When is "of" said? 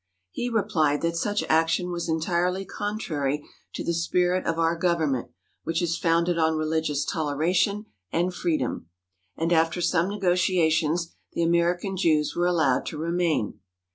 4.47-4.57